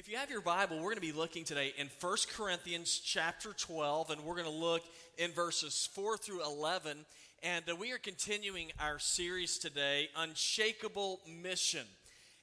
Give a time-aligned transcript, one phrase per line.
[0.00, 3.52] If you have your Bible, we're going to be looking today in 1 Corinthians chapter
[3.52, 4.82] 12, and we're going to look
[5.18, 6.96] in verses 4 through 11.
[7.42, 11.84] And uh, we are continuing our series today, Unshakable Mission.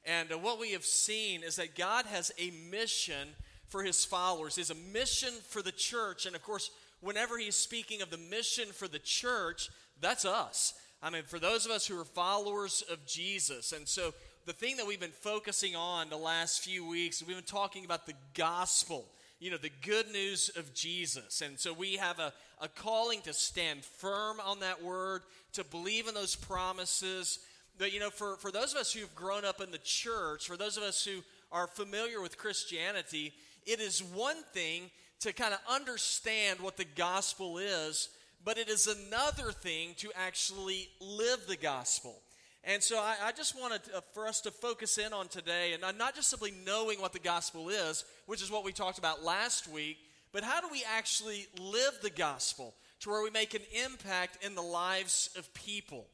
[0.06, 3.30] And uh, what we have seen is that God has a mission
[3.70, 6.28] for his followers, is a mission for the church.
[6.28, 6.70] And of course,
[7.02, 10.76] whenever he's speaking of the mission for the church, that's us.
[11.02, 13.72] I mean, for those of us who are followers of Jesus.
[13.72, 14.14] And so
[14.48, 18.06] the thing that we've been focusing on the last few weeks, we've been talking about
[18.06, 19.04] the gospel,
[19.42, 21.42] you know, the good news of Jesus.
[21.42, 26.08] And so we have a, a calling to stand firm on that word, to believe
[26.08, 27.40] in those promises.
[27.78, 30.56] But, you know, for, for those of us who've grown up in the church, for
[30.56, 33.34] those of us who are familiar with Christianity,
[33.66, 34.84] it is one thing
[35.20, 38.08] to kind of understand what the gospel is,
[38.46, 42.22] but it is another thing to actually live the gospel.
[42.70, 45.72] And so I, I just wanted to, uh, for us to focus in on today,
[45.72, 49.24] and not just simply knowing what the gospel is, which is what we talked about
[49.24, 49.98] last week,
[50.34, 54.54] but how do we actually live the gospel to where we make an impact in
[54.54, 56.08] the lives of people?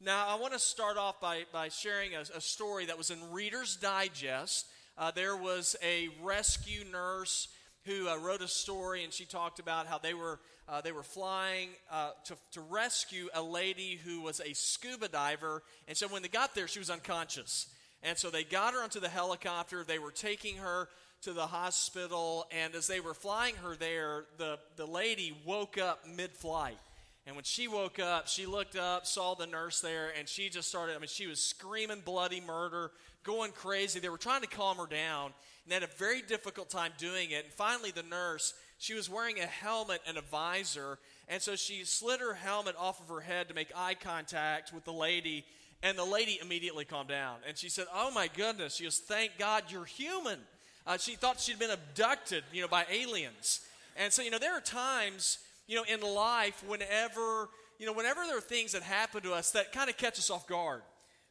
[0.00, 3.18] Now, I want to start off by, by sharing a, a story that was in
[3.30, 4.66] Reader's Digest.
[4.98, 7.46] Uh, there was a rescue nurse
[7.84, 10.38] who uh, wrote a story, and she talked about how they were
[10.68, 15.62] uh, they were flying uh, to, to rescue a lady who was a scuba diver.
[15.88, 17.66] And so when they got there, she was unconscious.
[18.02, 19.84] And so they got her onto the helicopter.
[19.84, 20.88] They were taking her
[21.22, 22.46] to the hospital.
[22.50, 26.78] And as they were flying her there, the, the lady woke up mid flight.
[27.26, 30.68] And when she woke up, she looked up, saw the nurse there, and she just
[30.68, 30.96] started.
[30.96, 32.90] I mean, she was screaming bloody murder,
[33.24, 34.00] going crazy.
[34.00, 35.32] They were trying to calm her down
[35.64, 37.44] and had a very difficult time doing it.
[37.44, 41.84] And finally, the nurse she was wearing a helmet and a visor, and so she
[41.84, 45.44] slid her helmet off of her head to make eye contact with the lady,
[45.84, 47.36] and the lady immediately calmed down.
[47.46, 48.74] And she said, Oh my goodness.
[48.74, 50.40] She goes, Thank God you're human.
[50.84, 53.60] Uh, she thought she'd been abducted, you know, by aliens.
[53.96, 58.26] And so, you know, there are times, you know, in life whenever, you know, whenever
[58.26, 60.82] there are things that happen to us that kind of catch us off guard,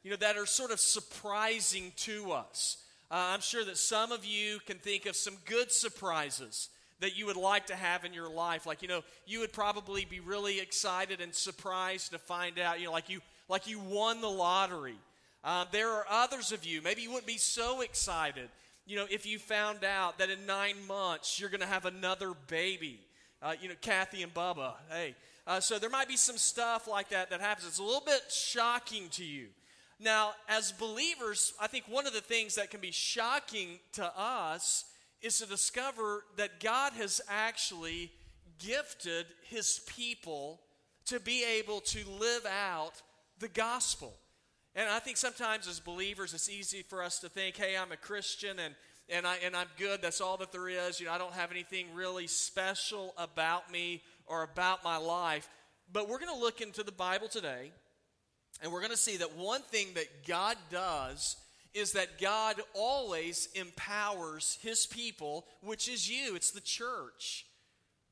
[0.04, 2.78] you know, that are sort of surprising to us.
[3.10, 6.70] Uh, I'm sure that some of you can think of some good surprises
[7.02, 8.66] that you would like to have in your life.
[8.66, 12.86] Like, you know, you would probably be really excited and surprised to find out, you
[12.86, 13.20] know, like you,
[13.50, 14.96] like you won the lottery.
[15.44, 18.48] Uh, there are others of you, maybe you wouldn't be so excited,
[18.86, 22.34] you know, if you found out that in nine months you're going to have another
[22.48, 23.00] baby.
[23.42, 25.16] Uh, you know, Kathy and Bubba, hey.
[25.48, 27.68] Uh, so there might be some stuff like that that happens.
[27.68, 29.48] It's a little bit shocking to you.
[30.02, 34.86] Now, as believers, I think one of the things that can be shocking to us
[35.22, 38.12] is to discover that God has actually
[38.58, 40.60] gifted his people
[41.06, 43.02] to be able to live out
[43.40, 44.14] the gospel.
[44.74, 47.98] And I think sometimes as believers, it's easy for us to think, hey, I'm a
[47.98, 48.74] Christian and,
[49.10, 50.02] and, I, and I'm good.
[50.02, 51.00] That's all that there is.
[51.00, 55.48] You know, I don't have anything really special about me or about my life.
[55.92, 57.72] But we're going to look into the Bible today,
[58.62, 61.36] and we're going to see that one thing that God does
[61.74, 67.46] is that God always empowers his people, which is you, it's the church,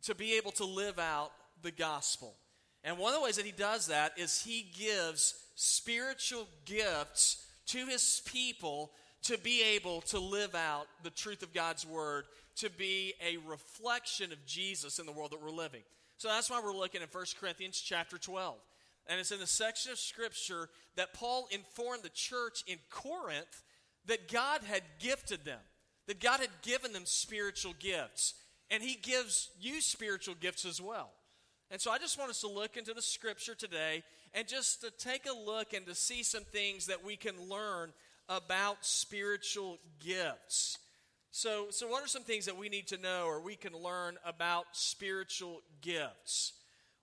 [0.03, 2.35] to be able to live out the gospel.
[2.83, 7.85] And one of the ways that he does that is he gives spiritual gifts to
[7.85, 8.91] his people
[9.23, 14.31] to be able to live out the truth of God's word, to be a reflection
[14.31, 15.81] of Jesus in the world that we're living.
[16.17, 18.55] So that's why we're looking at 1 Corinthians chapter 12.
[19.09, 23.63] And it's in the section of Scripture that Paul informed the church in Corinth
[24.05, 25.59] that God had gifted them,
[26.07, 28.35] that God had given them spiritual gifts.
[28.69, 31.09] And He gives you spiritual gifts as well.
[31.71, 34.03] And so I just want us to look into the Scripture today
[34.33, 37.91] and just to take a look and to see some things that we can learn
[38.27, 40.77] about spiritual gifts.
[41.31, 44.17] So, so what are some things that we need to know or we can learn
[44.23, 46.53] about spiritual gifts?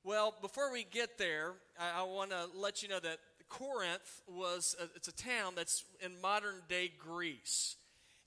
[0.06, 3.18] Well, before we get there, I, I want to let you know that
[3.48, 7.74] Corinth was a, it's a town that's in modern day Greece,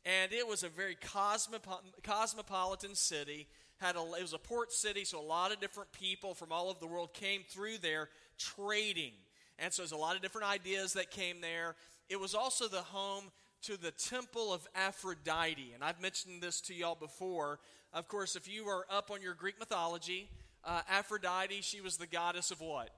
[0.03, 3.47] and it was a very cosmopo- cosmopolitan city.
[3.77, 6.67] Had a, it was a port city, so a lot of different people from all
[6.67, 9.13] over the world came through there trading,
[9.57, 11.75] and so there's a lot of different ideas that came there.
[12.09, 16.73] It was also the home to the temple of Aphrodite, and I've mentioned this to
[16.73, 17.59] y'all before.
[17.93, 20.27] Of course, if you are up on your Greek mythology,
[20.69, 22.89] uh, Aphrodite, she was the goddess of what?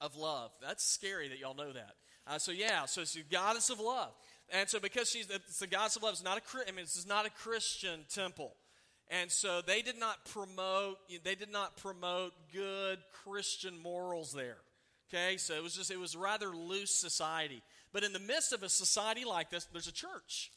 [0.00, 0.50] Of love.
[0.60, 1.94] That's scary that y'all know that.
[2.26, 4.12] Uh, so yeah, so she's the goddess of love,
[4.50, 6.96] and so because she's the, the goddess of love, it's not a I mean, this
[6.96, 8.54] is not a Christian temple,
[9.08, 14.58] and so they did not promote they did not promote good Christian morals there.
[15.12, 17.62] Okay, so it was just it was rather loose society.
[17.92, 20.52] But in the midst of a society like this, there's a church.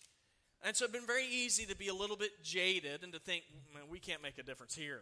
[0.63, 3.43] And so it's been very easy to be a little bit jaded and to think,
[3.73, 5.01] man, we can't make a difference here.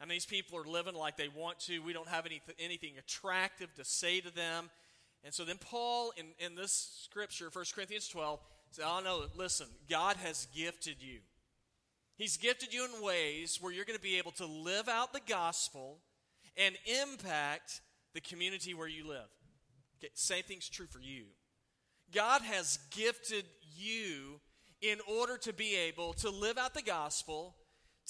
[0.00, 1.80] I mean, these people are living like they want to.
[1.80, 4.70] We don't have any, anything attractive to say to them.
[5.24, 8.38] And so then Paul, in, in this scripture, 1 Corinthians 12,
[8.70, 11.18] says, Oh, no, listen, God has gifted you.
[12.16, 15.20] He's gifted you in ways where you're going to be able to live out the
[15.26, 15.98] gospel
[16.56, 17.80] and impact
[18.14, 19.28] the community where you live.
[19.98, 21.24] Okay, same thing's true for you.
[22.12, 23.44] God has gifted
[23.76, 24.40] you
[24.80, 27.54] in order to be able to live out the gospel,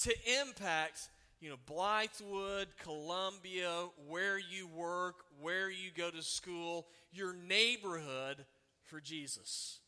[0.01, 1.09] to impact,
[1.41, 8.45] you know, Blythewood, Columbia, where you work, where you go to school, your neighborhood
[8.83, 9.79] for Jesus.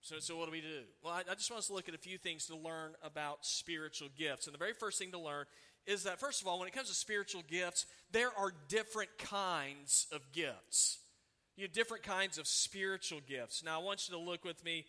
[0.00, 0.82] So, so what do we do?
[1.02, 3.44] Well, I, I just want us to look at a few things to learn about
[3.44, 4.46] spiritual gifts.
[4.46, 5.46] And the very first thing to learn
[5.86, 10.06] is that, first of all, when it comes to spiritual gifts, there are different kinds
[10.12, 10.98] of gifts.
[11.56, 13.64] You have different kinds of spiritual gifts.
[13.64, 14.84] Now, I want you to look with me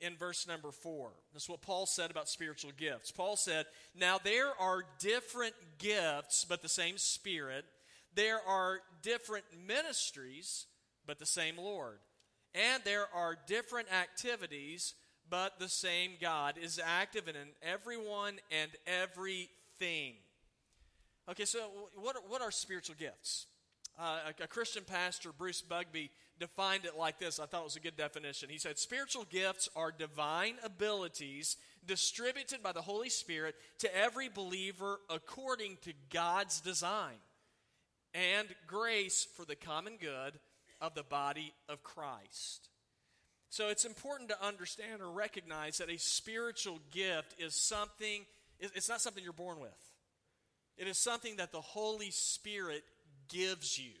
[0.00, 1.10] in verse number four.
[1.32, 3.10] That's what Paul said about spiritual gifts.
[3.10, 7.64] Paul said, Now there are different gifts, but the same Spirit.
[8.14, 10.66] There are different ministries,
[11.06, 11.98] but the same Lord.
[12.54, 14.94] And there are different activities,
[15.28, 20.14] but the same God is active in everyone and everything.
[21.30, 21.58] Okay, so
[21.94, 23.46] what are, what are spiritual gifts?
[23.98, 27.38] Uh, a, a, Christian pastor, Bruce Bugbee, defined it like this.
[27.38, 28.48] I thought it was a good definition.
[28.48, 31.56] He said, Spiritual gifts are divine abilities
[31.86, 37.16] distributed by the Holy Spirit to every believer according to God's design
[38.14, 40.38] and grace for the common good
[40.80, 42.68] of the body of Christ.
[43.50, 48.26] So it's important to understand or recognize that a spiritual gift is something,
[48.60, 49.70] it's not something you're born with.
[50.76, 52.84] It is something that the Holy Spirit
[53.28, 53.94] gives you.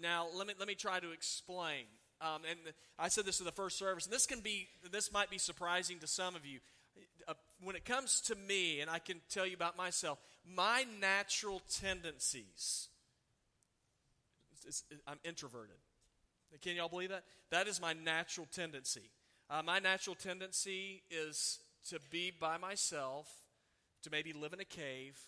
[0.00, 1.84] Now, let me, let me try to explain.
[2.20, 2.58] Um, and
[2.98, 5.98] I said this in the first service, and this can be, this might be surprising
[5.98, 6.60] to some of you.
[7.26, 11.62] Uh, when it comes to me, and I can tell you about myself, my natural
[11.68, 12.88] tendencies,
[15.06, 15.76] I'm introverted.
[16.60, 17.24] Can y'all believe that?
[17.50, 19.10] That is my natural tendency.
[19.50, 23.28] Uh, my natural tendency is to be by myself,
[24.02, 25.18] to maybe live in a cave,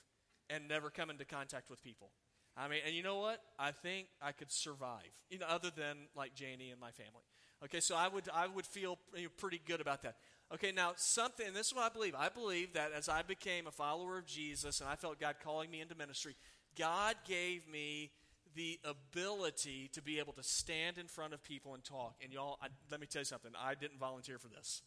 [0.49, 2.11] and never come into contact with people.
[2.57, 3.41] I mean, and you know what?
[3.59, 7.25] I think I could survive, you know, other than like Janie and my family.
[7.65, 8.99] Okay, so I would I would feel
[9.39, 10.17] pretty good about that.
[10.53, 12.15] Okay, now something, and this is what I believe.
[12.17, 15.71] I believe that as I became a follower of Jesus and I felt God calling
[15.71, 16.37] me into ministry,
[16.77, 18.11] God gave me
[18.55, 22.17] the ability to be able to stand in front of people and talk.
[22.23, 23.51] And y'all, I, let me tell you something.
[23.59, 24.83] I didn't volunteer for this.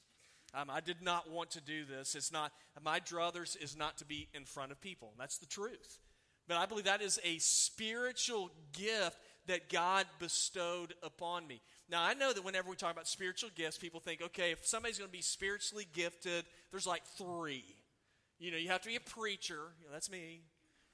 [0.54, 2.16] Um, I did not want to do this.
[2.16, 5.14] It's not my druthers is not to be in front of people.
[5.18, 6.00] That's the truth.
[6.48, 9.18] But I believe that is a spiritual gift
[9.48, 11.62] that God bestowed upon me.
[11.90, 14.98] Now, I know that whenever we talk about spiritual gifts, people think, okay, if somebody's
[14.98, 17.64] going to be spiritually gifted, there's like three.
[18.40, 20.42] You know, you have to be a preacher, you know, that's me.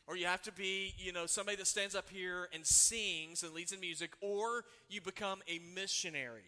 [0.06, 3.54] Or you have to be, you know, somebody that stands up here and sings and
[3.54, 6.44] leads in music, or you become a missionary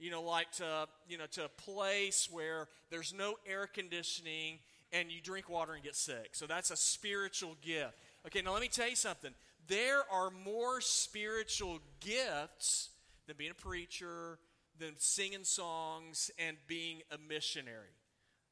[0.00, 4.58] you know, like to, you know, to a place where there's no air conditioning
[4.92, 6.30] and you drink water and get sick.
[6.32, 7.98] So that's a spiritual gift.
[8.26, 9.32] Okay, now let me tell you something.
[9.66, 12.90] There are more spiritual gifts
[13.26, 14.38] than being a preacher,
[14.78, 17.94] than singing songs, and being a missionary.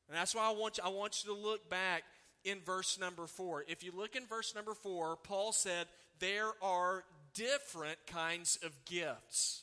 [0.08, 2.04] And that's why I want you, I want you to look back
[2.44, 3.64] in verse number four.
[3.68, 5.86] If you look in verse number four, Paul said
[6.18, 7.04] there are
[7.34, 9.62] different kinds of gifts.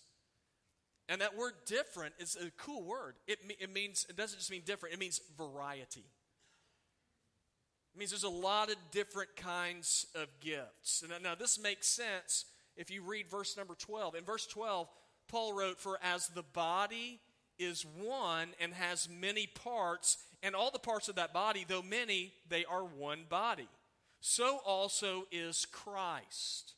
[1.08, 3.16] And that word different is a cool word.
[3.28, 6.06] It, it means, it doesn't just mean different, it means variety.
[7.96, 11.02] It means there's a lot of different kinds of gifts.
[11.02, 12.44] And now this makes sense
[12.76, 14.16] if you read verse number 12.
[14.16, 14.90] In verse 12,
[15.30, 17.22] Paul wrote, For as the body
[17.58, 22.34] is one and has many parts, and all the parts of that body, though many,
[22.50, 23.70] they are one body.
[24.20, 26.74] So also is Christ.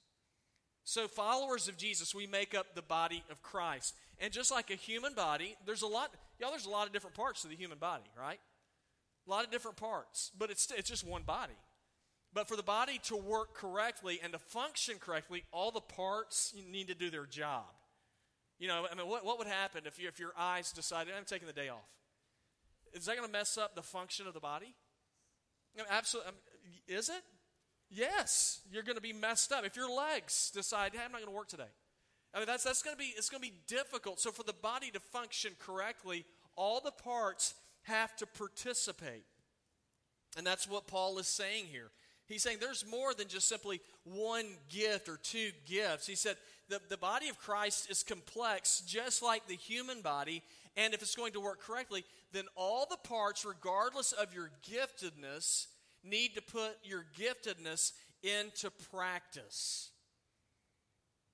[0.84, 3.96] So, followers of Jesus, we make up the body of Christ.
[4.20, 7.16] And just like a human body, there's a lot, y'all, there's a lot of different
[7.16, 8.40] parts to the human body, right?
[9.28, 11.58] A lot of different parts, but it's, it's just one body.
[12.34, 16.88] But for the body to work correctly and to function correctly, all the parts need
[16.88, 17.66] to do their job.
[18.60, 21.26] You know, I mean, what, what would happen if, you, if your eyes decided, I'm
[21.26, 21.88] taking the day off?
[22.94, 24.74] Is that going to mess up the function of the body?
[25.76, 26.32] I mean, absolutely.
[26.32, 27.22] I mean, is it?
[27.90, 29.66] Yes, you're going to be messed up.
[29.66, 31.72] If your legs decide, hey, I'm not going to work today,
[32.34, 34.20] I mean, that's, that's going to be, it's going to be difficult.
[34.20, 37.54] So for the body to function correctly, all the parts
[37.88, 39.26] have to participate.
[40.38, 41.90] And that's what Paul is saying here.
[42.28, 46.06] He's saying there's more than just simply one gift or two gifts.
[46.06, 46.36] He said
[46.70, 50.44] the, the body of Christ is complex, just like the human body,
[50.78, 55.66] And if it's going to work correctly, then all the parts, regardless of your giftedness,
[56.04, 59.90] need to put your giftedness into practice.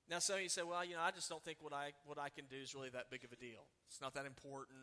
[0.09, 2.17] Now, some of you say, well, you know, I just don't think what I, what
[2.17, 3.67] I can do is really that big of a deal.
[3.89, 4.77] It's not that important.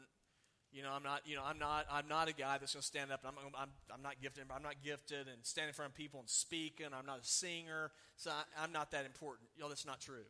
[0.73, 2.87] You know, I'm not, you know, I'm not, I'm not a guy that's going to
[2.87, 5.91] stand up and I'm, I'm, I'm not gifted, I'm not gifted and stand in front
[5.91, 9.49] of people and speak and I'm not a singer, so I, I'm not that important.
[9.57, 10.27] You know, that's not true.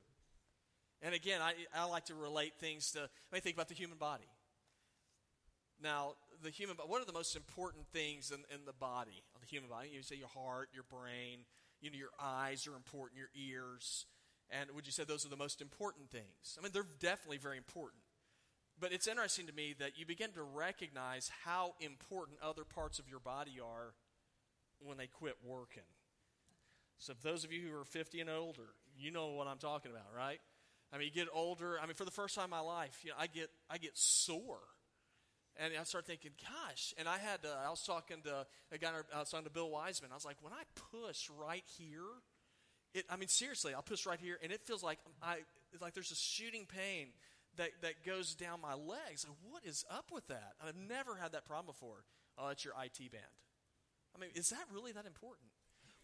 [1.03, 3.99] And again, I, I like to relate things to, I mean, think about the human
[3.99, 4.29] body.
[5.83, 9.47] Now, the human, body, what are the most important things in, in the body, the
[9.47, 9.91] human body?
[9.93, 11.41] You say your heart, your brain,
[11.81, 14.07] you know, your eyes are important, your ears.
[14.51, 16.59] And would you say those are the most important things?
[16.59, 18.03] I mean, they're definitely very important.
[18.81, 23.09] But it's interesting to me that you begin to recognize how important other parts of
[23.09, 23.93] your body are
[24.79, 25.83] when they quit working.
[26.99, 30.15] So, those of you who are 50 and older, you know what I'm talking about,
[30.17, 30.41] right?
[30.93, 31.79] I mean, you get older.
[31.81, 33.97] I mean, for the first time in my life, you know, I get I get
[33.97, 34.61] sore,
[35.57, 36.95] and I start thinking, gosh.
[36.99, 38.91] And I had uh, I was talking to a guy.
[39.15, 40.11] I was talking to Bill Wiseman.
[40.11, 42.01] I was like, when I push right here,
[42.93, 43.05] it.
[43.09, 45.39] I mean, seriously, I'll push right here, and it feels like I
[45.73, 47.09] it's like there's a shooting pain
[47.57, 49.27] that that goes down my legs.
[49.51, 50.55] What is up with that?
[50.65, 52.05] I've never had that problem before.
[52.39, 53.25] Oh, it's your IT band.
[54.17, 55.49] I mean, is that really that important?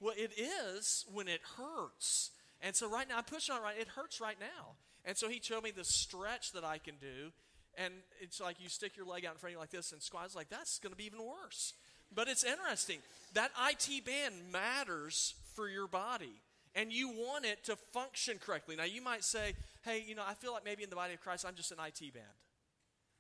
[0.01, 2.31] Well, it is when it hurts.
[2.61, 4.77] And so right now, I'm pushing on right, it hurts right now.
[5.05, 7.33] And so he showed me the stretch that I can do.
[7.79, 10.03] And it's like you stick your leg out in front of you like this and
[10.03, 11.75] squats like that's going to be even worse.
[12.15, 12.99] But it's interesting.
[13.35, 16.41] That IT band matters for your body.
[16.75, 18.77] And you want it to function correctly.
[18.77, 19.55] Now, you might say,
[19.87, 21.79] hey, you know, I feel like maybe in the body of Christ, I'm just an
[21.79, 22.27] IT band.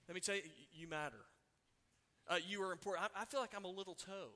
[0.08, 0.42] Let me tell you,
[0.74, 1.24] you matter.
[2.28, 3.08] Uh, you are important.
[3.16, 4.34] I, I feel like I'm a little toe.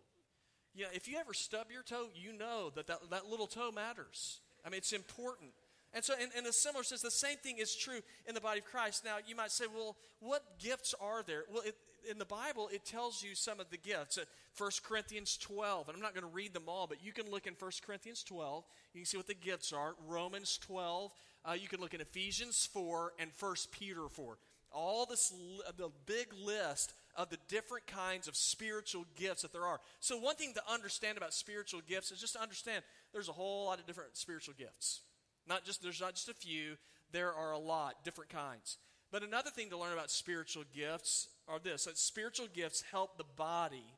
[0.76, 4.40] Know, if you ever stub your toe, you know that that, that little toe matters.
[4.64, 5.50] I mean, it's important.
[5.92, 8.60] And so, in, in a similar sense, the same thing is true in the body
[8.60, 9.04] of Christ.
[9.04, 11.44] Now, you might say, well, what gifts are there?
[11.52, 11.74] Well, it,
[12.08, 14.18] in the Bible, it tells you some of the gifts.
[14.18, 14.26] At
[14.56, 17.46] 1 Corinthians 12, and I'm not going to read them all, but you can look
[17.46, 18.64] in 1 Corinthians 12.
[18.94, 19.94] You can see what the gifts are.
[20.06, 21.12] Romans 12.
[21.44, 24.38] Uh, you can look in Ephesians 4 and 1 Peter 4.
[24.72, 25.32] All this,
[25.76, 29.80] the big list of the different kinds of spiritual gifts that there are.
[29.98, 33.66] So, one thing to understand about spiritual gifts is just to understand there's a whole
[33.66, 35.00] lot of different spiritual gifts.
[35.48, 36.76] Not just there's not just a few,
[37.10, 38.78] there are a lot, different kinds.
[39.12, 43.24] But another thing to learn about spiritual gifts are this that spiritual gifts help the
[43.36, 43.94] body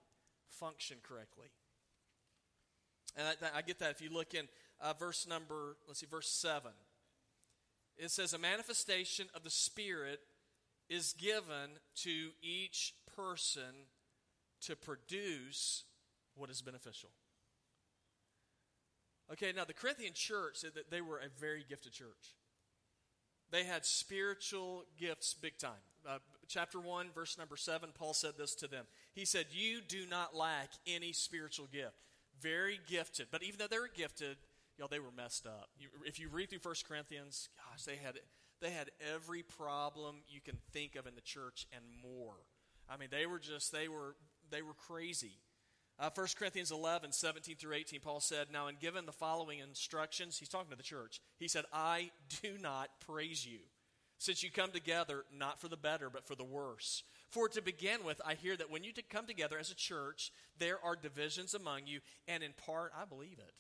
[0.49, 1.49] function correctly.
[3.17, 4.49] And I, I get that if you look in
[4.81, 6.71] uh, verse number, let's see, verse 7.
[7.99, 10.21] It says, A manifestation of the Spirit
[10.89, 13.87] is given to each person
[14.63, 15.85] to produce
[16.35, 17.11] what is beneficial.
[19.33, 22.35] Okay, now the Corinthian church said that they were a very gifted church.
[23.53, 25.85] They had spiritual gifts big time.
[26.09, 26.19] Uh,
[26.49, 28.87] chapter 1, verse number 7, Paul said this to them.
[29.15, 31.95] He said, You do not lack any spiritual gift.
[32.41, 33.27] Very gifted.
[33.31, 34.39] But even though they were gifted,
[34.79, 35.69] y'all, they were messed up.
[35.79, 38.19] You, if you read through 1 Corinthians, gosh, they had,
[38.63, 42.37] they had every problem you can think of in the church and more.
[42.89, 44.17] I mean, they were just, they were,
[44.51, 45.37] they were crazy.
[46.03, 50.37] Uh, 1 Corinthians 11, 17 through 18, Paul said, Now, in given the following instructions,
[50.37, 51.21] he's talking to the church.
[51.39, 52.11] He said, I
[52.43, 53.61] do not praise you,
[54.19, 57.05] since you come together not for the better, but for the worse.
[57.31, 60.85] For to begin with, I hear that when you come together as a church, there
[60.85, 63.55] are divisions among you, and in part, I believe it.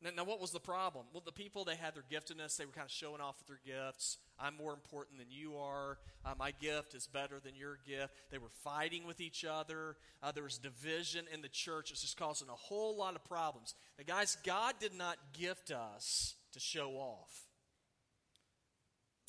[0.00, 1.06] Now, now, what was the problem?
[1.12, 2.56] Well, the people, they had their giftedness.
[2.56, 4.18] They were kind of showing off with their gifts.
[4.38, 5.98] I'm more important than you are.
[6.24, 8.14] Uh, my gift is better than your gift.
[8.30, 9.96] They were fighting with each other.
[10.22, 11.90] Uh, there was division in the church.
[11.90, 13.74] It's just causing a whole lot of problems.
[13.98, 17.48] Now, guys, God did not gift us to show off.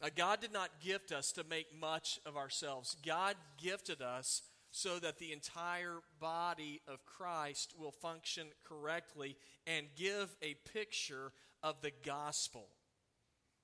[0.03, 2.95] Uh, God did not gift us to make much of ourselves.
[3.03, 9.35] God gifted us so that the entire body of Christ will function correctly
[9.65, 11.31] and give a picture
[11.63, 12.67] of the gospel.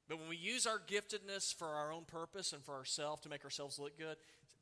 [0.07, 3.43] But when we use our giftedness for our own purpose and for ourselves to make
[3.43, 4.17] ourselves look good,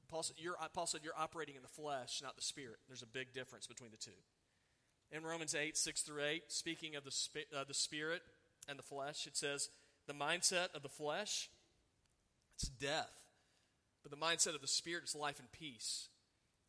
[0.09, 0.35] Paul said,
[0.73, 2.77] Paul said, you're operating in the flesh, not the spirit.
[2.88, 4.12] There's a big difference between the two.
[5.12, 7.15] In Romans 8, 6 through 8, speaking of the,
[7.55, 8.21] uh, the spirit
[8.67, 9.69] and the flesh, it says,
[10.07, 11.50] the mindset of the flesh,
[12.55, 13.13] it's death.
[14.01, 16.09] But the mindset of the spirit is life and peace.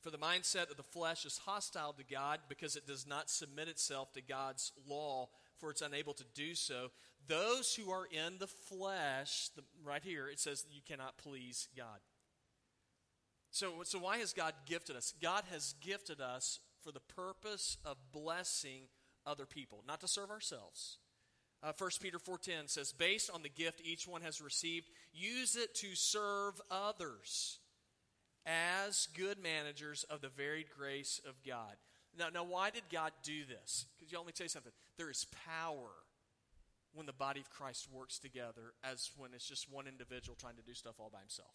[0.04, 3.68] For the mindset of the flesh is hostile to God because it does not submit
[3.68, 6.90] itself to God's law, for it's unable to do so.
[7.26, 12.00] Those who are in the flesh, the, right here, it says you cannot please God.
[13.50, 15.14] So, so, why has God gifted us?
[15.22, 18.82] God has gifted us for the purpose of blessing
[19.24, 20.98] other people, not to serve ourselves.
[21.62, 25.74] Uh, 1 Peter 4.10 says, based on the gift each one has received, use it
[25.76, 27.60] to serve others
[28.46, 31.76] as good managers of the varied grace of God.
[32.18, 33.86] Now, now why did God do this?
[33.96, 34.72] Because y'all, let me tell you something.
[34.98, 35.90] There is power
[36.94, 40.62] when the body of Christ works together as when it's just one individual trying to
[40.62, 41.54] do stuff all by himself.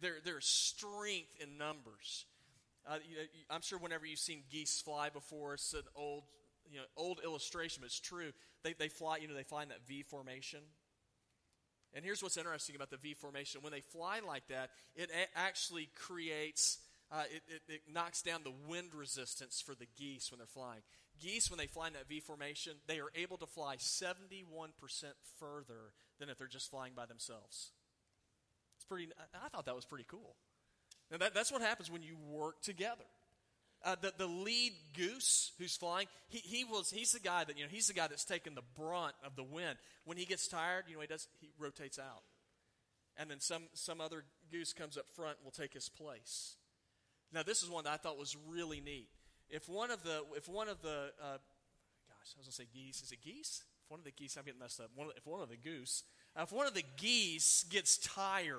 [0.00, 2.26] There, there's strength in numbers.
[2.86, 6.24] Uh, you know, I'm sure whenever you've seen geese fly before, it's an old,
[6.70, 8.32] you know, old illustration, but it's true.
[8.62, 10.60] They, they fly, you know, they fly in that V formation.
[11.94, 13.62] And here's what's interesting about the V formation.
[13.62, 16.78] When they fly like that, it a- actually creates,
[17.12, 20.80] uh, it, it, it knocks down the wind resistance for the geese when they're flying.
[21.22, 24.24] Geese, when they fly in that V formation, they are able to fly 71%
[25.38, 27.70] further than if they're just flying by themselves.
[28.76, 30.34] It's pretty, I thought that was pretty cool.
[31.12, 33.04] And that, that's what happens when you work together.
[33.84, 37.64] Uh, the, the lead goose who's flying, he, he was, he's the guy that, you
[37.64, 39.76] know, he's the guy that's taking the brunt of the wind.
[40.06, 42.22] When he gets tired, you know, he does, he rotates out.
[43.18, 46.56] And then some, some other goose comes up front and will take his place.
[47.32, 49.08] Now, this is one that I thought was really neat.
[49.50, 51.36] If one of the, if one of the, uh,
[52.08, 53.02] gosh, I was going to say geese.
[53.02, 53.62] Is it geese?
[53.84, 54.90] If one of the geese, I'm getting messed up.
[54.94, 56.04] One the, if one of the goose,
[56.36, 58.56] uh, if one of the geese gets tired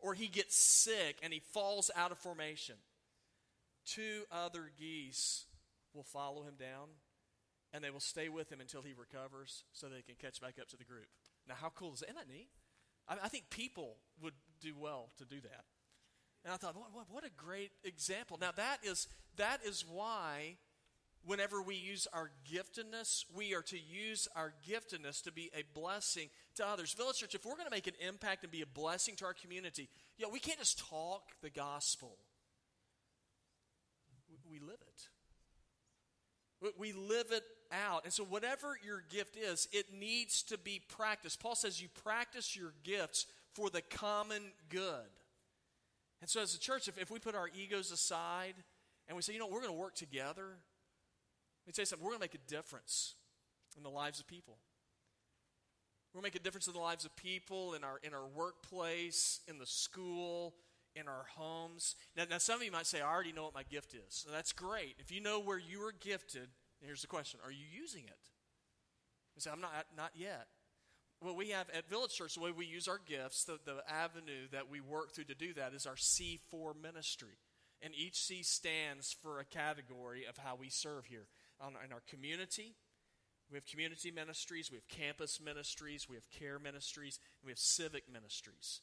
[0.00, 2.74] or he gets sick and he falls out of formation,
[3.84, 5.44] two other geese
[5.94, 6.88] will follow him down
[7.72, 10.68] and they will stay with him until he recovers so they can catch back up
[10.68, 11.06] to the group.
[11.48, 12.10] Now, how cool is that?
[12.10, 12.48] Isn't that neat?
[13.08, 15.64] I, I think people would do well to do that.
[16.44, 18.36] And I thought, what, what, a great example.
[18.40, 20.56] Now, that is, that is why
[21.24, 26.28] whenever we use our giftedness, we are to use our giftedness to be a blessing
[26.56, 26.92] to others.
[26.94, 29.34] Village Church, if we're going to make an impact and be a blessing to our
[29.34, 32.18] community, you know, we can't just talk the gospel
[34.52, 35.08] we live it.
[36.78, 37.42] We live it
[37.72, 38.04] out.
[38.04, 41.40] And so, whatever your gift is, it needs to be practiced.
[41.40, 45.08] Paul says you practice your gifts for the common good.
[46.20, 48.54] And so, as a church, if, if we put our egos aside
[49.08, 52.04] and we say, you know, we're going to work together, let me tell you something,
[52.04, 53.14] we're going to make a difference
[53.76, 54.58] in the lives of people.
[56.12, 58.26] We're going to make a difference in the lives of people, in our, in our
[58.36, 60.54] workplace, in the school,
[60.94, 61.96] in our homes.
[62.16, 64.02] Now, now, some of you might say, I already know what my gift is.
[64.08, 64.96] So that's great.
[64.98, 66.48] If you know where you are gifted,
[66.80, 68.28] here's the question Are you using it?
[69.34, 70.48] You say, I'm not, not yet.
[71.22, 74.48] Well, we have at Village Church, the way we use our gifts, the, the avenue
[74.50, 77.38] that we work through to do that is our C4 ministry.
[77.80, 81.26] And each C stands for a category of how we serve here.
[81.60, 82.74] On, in our community,
[83.50, 88.10] we have community ministries, we have campus ministries, we have care ministries, we have civic
[88.12, 88.80] ministries.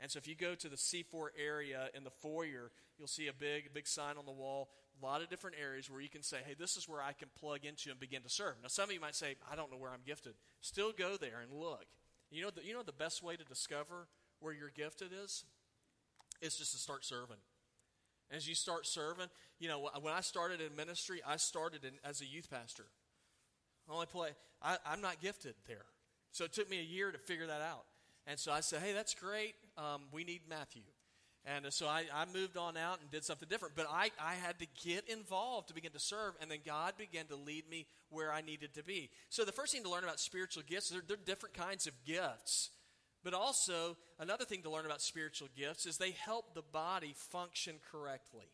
[0.00, 3.32] And so if you go to the C4 area in the foyer, you'll see a
[3.32, 6.38] big, big sign on the wall, a lot of different areas where you can say,
[6.44, 8.54] hey, this is where I can plug into and begin to serve.
[8.62, 10.34] Now, some of you might say, I don't know where I'm gifted.
[10.60, 11.86] Still go there and look.
[12.30, 14.08] You know, the, you know the best way to discover
[14.40, 15.44] where you're gifted is?
[16.42, 17.36] It's just to start serving.
[18.30, 19.28] As you start serving,
[19.58, 22.86] you know, when I started in ministry, I started in, as a youth pastor.
[23.88, 24.30] Only play,
[24.62, 25.84] I, I'm not gifted there.
[26.32, 27.84] So it took me a year to figure that out.
[28.26, 29.54] And so I said, hey, that's great.
[29.76, 30.82] Um, we need Matthew.
[31.46, 33.76] And so I, I, moved on out and did something different.
[33.76, 37.26] But I, I had to get involved to begin to serve, and then God began
[37.26, 39.10] to lead me where I needed to be.
[39.28, 42.70] So the first thing to learn about spiritual gifts, there, are different kinds of gifts.
[43.22, 47.76] But also, another thing to learn about spiritual gifts is they help the body function
[47.92, 48.46] correctly.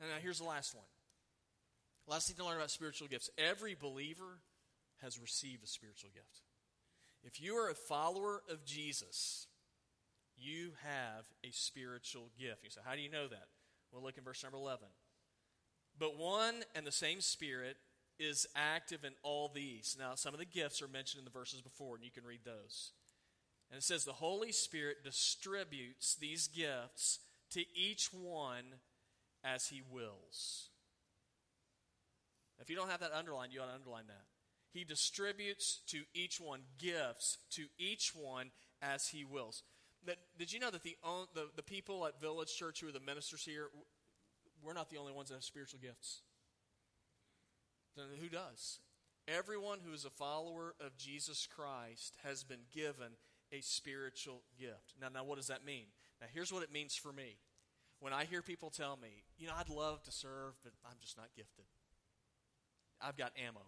[0.00, 0.84] And now here's the last one.
[2.06, 4.40] Last thing to learn about spiritual gifts every believer
[5.02, 6.42] has received a spiritual gift.
[7.24, 9.46] If you are a follower of Jesus,
[10.36, 12.64] you have a spiritual gift.
[12.64, 13.48] You say, How do you know that?
[13.92, 14.86] Well, look in verse number 11.
[15.98, 17.76] But one and the same Spirit
[18.18, 19.96] is active in all these.
[19.98, 22.40] Now, some of the gifts are mentioned in the verses before, and you can read
[22.44, 22.92] those.
[23.70, 27.20] And it says, The Holy Spirit distributes these gifts
[27.50, 28.64] to each one
[29.44, 30.68] as He wills.
[32.60, 34.24] If you don't have that underlined, you ought to underline that.
[34.72, 38.50] He distributes to each one gifts to each one
[38.82, 39.62] as he wills.
[40.06, 40.96] That, did you know that the,
[41.34, 43.68] the, the people at Village Church who are the ministers here,
[44.62, 46.22] we're not the only ones that have spiritual gifts?
[47.96, 48.78] Then who does?
[49.26, 53.16] Everyone who is a follower of Jesus Christ has been given
[53.52, 54.94] a spiritual gift.
[55.00, 55.86] Now, now, what does that mean?
[56.20, 57.38] Now, here's what it means for me.
[57.98, 61.16] When I hear people tell me, you know, I'd love to serve, but I'm just
[61.16, 61.64] not gifted.
[63.00, 63.62] I've got ammo.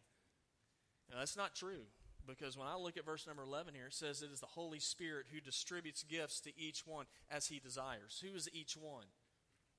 [1.11, 1.87] Now, that's not true
[2.29, 4.79] because when I look at verse number 11 here, it says it is the Holy
[4.79, 8.23] Spirit who distributes gifts to each one as he desires.
[8.23, 9.07] Who is each one?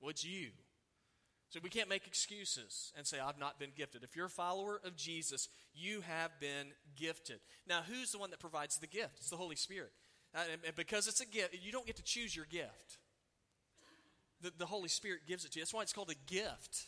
[0.02, 0.48] It's you.
[1.50, 4.04] So we can't make excuses and say, I've not been gifted.
[4.04, 7.40] If you're a follower of Jesus, you have been gifted.
[7.68, 9.14] Now, who's the one that provides the gift?
[9.18, 9.92] It's the Holy Spirit.
[10.34, 12.98] Uh, and, and because it's a gift, you don't get to choose your gift.
[14.40, 15.64] the, the Holy Spirit gives it to you.
[15.64, 16.86] That's why it's called a gift.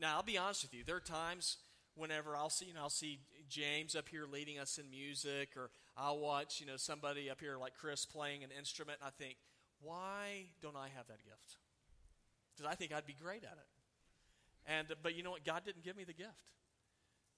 [0.00, 0.84] Now, I'll be honest with you.
[0.84, 1.58] There are times
[1.94, 3.20] whenever I'll see, you know, I'll see
[3.52, 7.58] James up here leading us in music, or I'll watch, you know, somebody up here
[7.58, 9.36] like Chris playing an instrument, and I think,
[9.82, 11.56] why don't I have that gift?
[12.56, 13.68] Because I think I'd be great at it.
[14.66, 15.44] And but you know what?
[15.44, 16.52] God didn't give me the gift.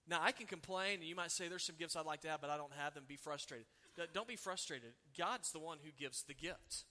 [0.07, 2.41] Now I can complain, and you might say there's some gifts I'd like to have,
[2.41, 3.05] but I don't have them.
[3.09, 3.67] Be frustrated.
[4.13, 4.93] Don't be frustrated.
[5.19, 6.85] God's the one who gives the gift.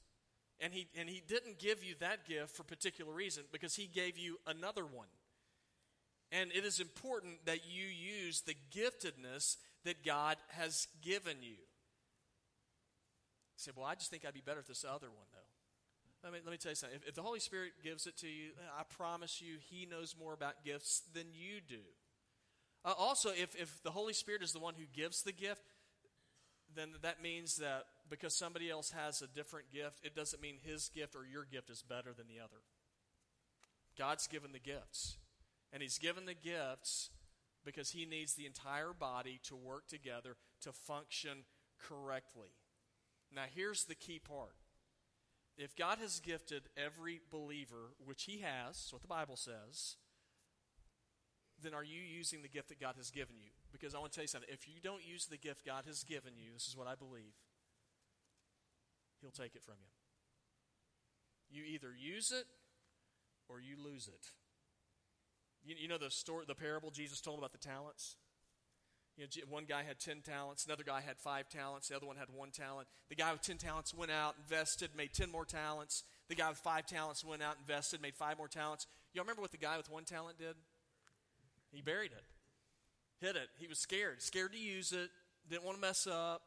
[0.59, 3.87] And he, and he didn't give you that gift for a particular reason because he
[3.87, 5.07] gave you another one.
[6.33, 11.51] And it is important that you use the giftedness that God has given you.
[11.51, 11.57] You
[13.57, 16.23] say, well, I just think I'd be better at this other one, though.
[16.23, 16.97] Let me, let me tell you something.
[16.99, 20.33] If, if the Holy Spirit gives it to you, I promise you, He knows more
[20.33, 21.83] about gifts than you do.
[22.83, 25.61] Uh, also, if, if the Holy Spirit is the one who gives the gift,
[26.75, 30.89] then that means that because somebody else has a different gift, it doesn't mean his
[30.89, 32.63] gift or your gift is better than the other.
[33.97, 35.17] God's given the gifts.
[35.73, 37.09] And he's given the gifts
[37.65, 41.45] because he needs the entire body to work together to function
[41.79, 42.55] correctly.
[43.33, 44.55] Now, here's the key part.
[45.57, 49.97] If God has gifted every believer, which he has, what the Bible says,
[51.61, 53.51] then are you using the gift that God has given you?
[53.71, 54.49] Because I want to tell you something.
[54.51, 57.33] If you don't use the gift God has given you, this is what I believe,
[59.21, 59.89] He'll take it from you.
[61.49, 62.45] You either use it
[63.47, 64.27] or you lose it.
[65.65, 68.15] You, you know the story, the parable Jesus told about the talents?
[69.17, 72.17] You know, one guy had 10 talents, another guy had five talents, the other one
[72.17, 72.87] had one talent.
[73.09, 76.03] The guy with 10 talents went out, invested, made 10 more talents.
[76.29, 78.87] The guy with five talents went out, invested, made five more talents.
[79.13, 80.55] Y'all remember what the guy with one talent did?
[81.71, 82.23] He buried it,
[83.25, 83.49] hid it.
[83.59, 85.09] He was scared, scared to use it,
[85.49, 86.41] didn't want to mess up,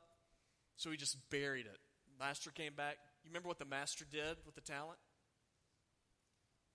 [0.76, 1.78] so he just buried it.
[2.18, 2.96] Master came back.
[3.22, 4.98] You remember what the master did with the talent?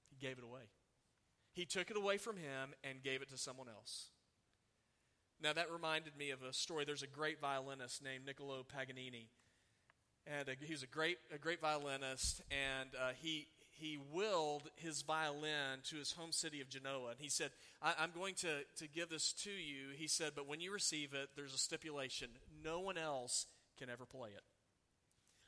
[0.10, 0.62] He gave it away.
[1.54, 4.08] He took it away from him and gave it to someone else.
[5.42, 6.86] Now, that reminded me of a story.
[6.86, 9.28] There's a great violinist named Niccolo Paganini.
[10.28, 15.02] And uh, he was a great, a great violinist, and uh, he, he willed his
[15.02, 17.10] violin to his home city of Genoa.
[17.10, 17.50] And he said,
[17.82, 19.96] I, am going to, to give this to you.
[19.98, 22.30] He said, but when you receive it, there's a stipulation
[22.64, 23.48] no one else
[23.80, 24.44] can ever play it.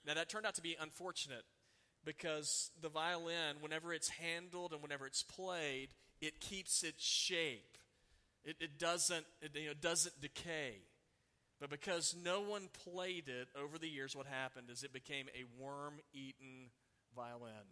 [0.05, 1.43] Now, that turned out to be unfortunate
[2.05, 5.89] because the violin, whenever it's handled and whenever it's played,
[6.21, 7.77] it keeps its shape.
[8.43, 10.75] It, it doesn't, it, you know, doesn't decay.
[11.59, 15.63] But because no one played it over the years, what happened is it became a
[15.63, 16.71] worm eaten
[17.15, 17.71] violin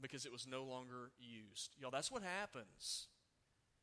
[0.00, 1.76] because it was no longer used.
[1.78, 3.06] Y'all, that's what happens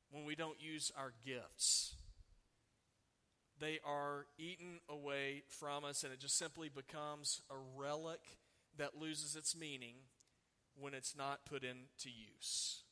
[0.09, 1.95] when we don't use our gifts
[3.61, 8.19] they are eaten away from us, and it just simply becomes a relic
[8.77, 9.95] that loses its meaning
[10.79, 12.83] when it's not put into use.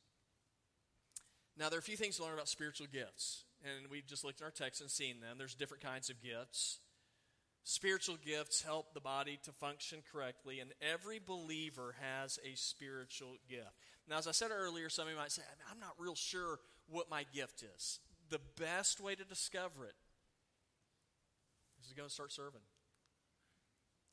[1.58, 4.42] Now, there are a few things to learn about spiritual gifts, and we've just looked
[4.42, 5.38] at our text and seen them.
[5.38, 6.80] There's different kinds of gifts.
[7.66, 13.76] Spiritual gifts help the body to function correctly, and every believer has a spiritual gift.
[14.10, 17.10] Now, as I said earlier, some of you might say, I'm not real sure what
[17.10, 18.00] my gift is.
[18.30, 19.96] The best way to discover it
[21.82, 22.62] is to start serving.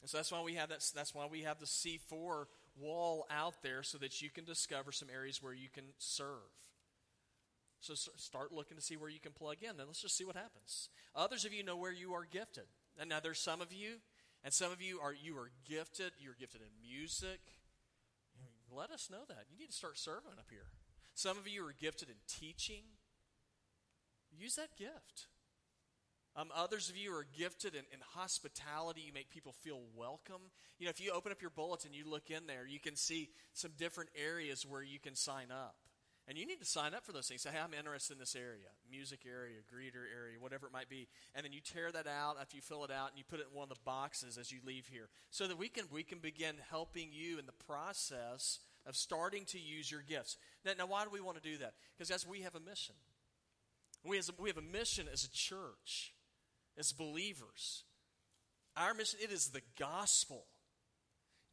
[0.02, 2.46] And so that's why we have that, that's why we have the C4
[2.78, 6.52] wall out there so that you can discover some areas where you can serve.
[7.80, 9.76] So start looking to see where you can plug in.
[9.76, 10.88] Then let's just see what happens.
[11.14, 12.64] Others of you know where you are gifted.
[12.98, 13.96] And now there's some of you,
[14.42, 16.12] and some of you are you are gifted.
[16.18, 17.40] You're gifted in music.
[18.70, 19.44] Let us know that.
[19.50, 20.70] You need to start serving up here.
[21.14, 22.82] Some of you are gifted in teaching.
[24.37, 25.28] Use that gift.
[26.37, 29.01] Um, others of you are gifted in, in, hospitality.
[29.01, 30.42] You make people feel welcome.
[30.79, 32.94] You know, if you open up your bulletin, and you look in there, you can
[32.94, 35.77] see some different areas where you can sign up.
[36.29, 37.42] And you need to sign up for those things.
[37.42, 41.09] Say, hey, I'm interested in this area, music area, greeter area, whatever it might be.
[41.35, 43.46] And then you tear that out after you fill it out and you put it
[43.51, 45.09] in one of the boxes as you leave here.
[45.31, 49.59] So that we can we can begin helping you in the process of starting to
[49.59, 50.37] use your gifts.
[50.64, 51.75] Now, now why do we want to do that?
[51.96, 52.96] Because guys, we have a mission.
[54.05, 56.12] We, has a, we have a mission as a church
[56.78, 57.84] as believers.
[58.76, 60.44] Our mission, it is the gospel.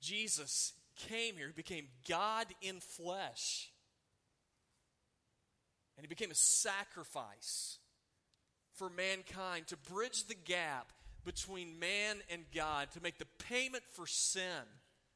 [0.01, 0.73] Jesus
[1.09, 3.69] came here, he became God in flesh.
[5.97, 7.77] And he became a sacrifice
[8.73, 10.91] for mankind to bridge the gap
[11.23, 14.63] between man and God, to make the payment for sin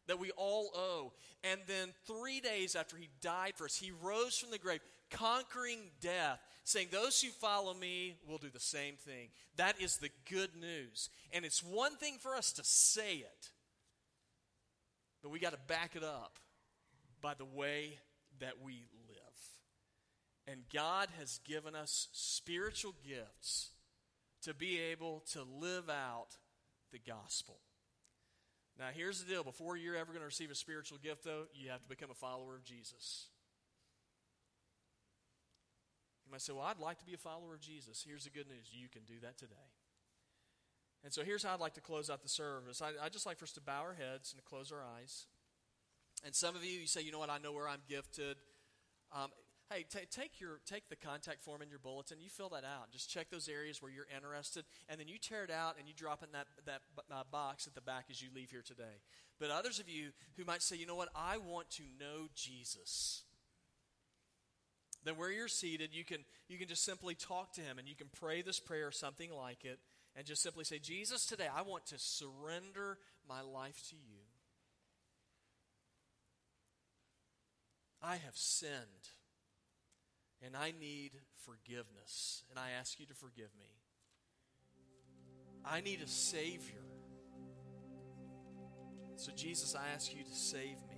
[0.07, 1.11] that we all owe.
[1.43, 4.79] And then three days after he died for us, he rose from the grave,
[5.11, 9.29] conquering death saying, Those who follow me will do the same thing.
[9.55, 11.09] That is the good news.
[11.31, 13.49] And it's one thing for us to say it,
[15.23, 16.39] but we got to back it up
[17.21, 17.97] by the way
[18.39, 19.17] that we live.
[20.47, 23.71] And God has given us spiritual gifts
[24.43, 26.37] to be able to live out
[26.91, 27.59] the gospel.
[28.79, 31.69] Now, here's the deal before you're ever going to receive a spiritual gift, though, you
[31.69, 33.27] have to become a follower of Jesus.
[36.27, 38.03] You might say, Well, I'd like to be a follower of Jesus.
[38.05, 39.71] Here's the good news you can do that today.
[41.03, 42.81] And so here's how I'd like to close out the service.
[42.81, 45.25] I, would just like for us to bow our heads and to close our eyes.
[46.25, 48.35] And some of you, you say, you know what, I know where I'm gifted.
[49.15, 49.29] Um,
[49.71, 52.17] hey, t- take, your, take the contact form in your bulletin.
[52.19, 52.91] You fill that out.
[52.91, 54.65] Just check those areas where you're interested.
[54.89, 57.67] And then you tear it out and you drop it in that, that uh, box
[57.67, 58.99] at the back as you leave here today.
[59.39, 63.23] But others of you who might say, you know what, I want to know Jesus.
[65.03, 67.95] Then where you're seated, you can, you can just simply talk to him and you
[67.95, 69.79] can pray this prayer, or something like it,
[70.15, 74.19] and just simply say, Jesus, today I want to surrender my life to you.
[78.01, 79.11] I have sinned
[80.45, 81.11] and I need
[81.45, 83.65] forgiveness, and I ask you to forgive me.
[85.65, 86.83] I need a Savior.
[89.15, 90.96] So, Jesus, I ask you to save me.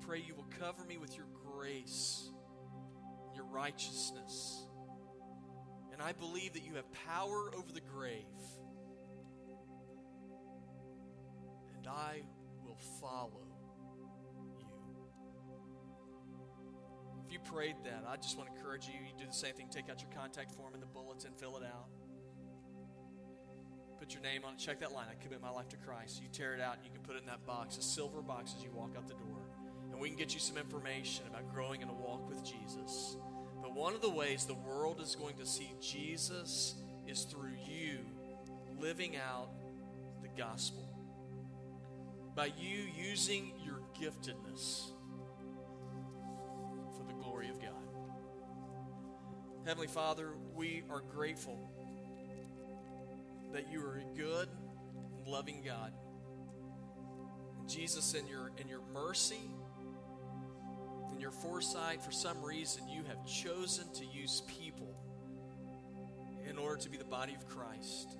[0.00, 2.30] Pray you will cover me with your grace,
[3.34, 4.66] your righteousness.
[5.92, 8.24] And I believe that you have power over the grave.
[11.76, 12.22] And I
[12.64, 13.40] will follow
[14.58, 14.66] you.
[17.26, 18.94] If you prayed that, I just want to encourage you.
[18.94, 19.68] You do the same thing.
[19.70, 21.88] Take out your contact form in the bulletin, fill it out.
[23.98, 24.58] Put your name on it.
[24.58, 25.06] Check that line.
[25.10, 26.20] I commit my life to Christ.
[26.22, 28.54] You tear it out and you can put it in that box, a silver box,
[28.56, 29.45] as you walk out the door.
[29.96, 33.16] And we can get you some information about growing in a walk with Jesus.
[33.62, 36.74] But one of the ways the world is going to see Jesus
[37.06, 38.00] is through you
[38.78, 39.48] living out
[40.20, 40.86] the gospel.
[42.34, 44.90] By you using your giftedness
[46.94, 47.70] for the glory of God.
[49.64, 51.58] Heavenly Father, we are grateful
[53.54, 54.50] that you are a good,
[55.26, 55.94] loving God.
[57.66, 59.40] Jesus, in your, in your mercy,
[61.16, 64.94] in your foresight, for some reason, you have chosen to use people
[66.46, 68.18] in order to be the body of Christ.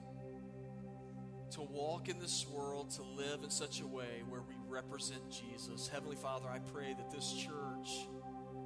[1.53, 5.89] To walk in this world, to live in such a way where we represent Jesus.
[5.89, 8.09] Heavenly Father, I pray that this church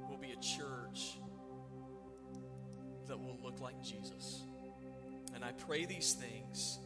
[0.09, 1.17] will be a church
[3.07, 4.43] that will look like Jesus.
[5.35, 6.79] And I pray these things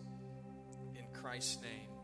[0.96, 1.95] in Christ's name.